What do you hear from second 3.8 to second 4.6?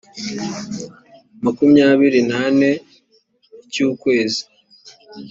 ukwezi